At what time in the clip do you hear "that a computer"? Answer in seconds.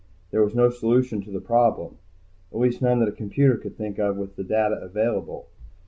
3.01-3.55